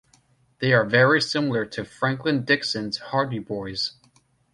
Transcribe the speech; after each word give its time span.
They 0.57 0.73
are 0.73 0.83
very 0.83 1.21
similar 1.21 1.63
to 1.67 1.85
Franklin 1.85 2.43
Dixon's 2.43 2.97
Hardy 2.97 3.37
Boys. 3.37 3.97